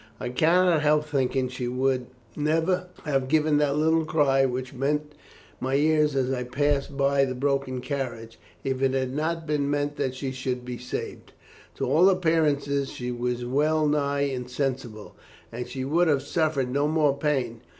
[0.19, 5.13] I cannot help thinking she would never have given that little cry which met
[5.59, 9.97] my ears as I passed by the broken carriage, if it had not been meant
[9.97, 11.33] that she should be saved.
[11.75, 15.15] To all appearance she was well nigh insensible,
[15.51, 17.61] and she would have suffered no more pain.